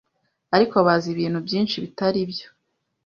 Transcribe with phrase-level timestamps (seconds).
[0.55, 2.47] ariko bazi ibintu byinshi bitaribyo.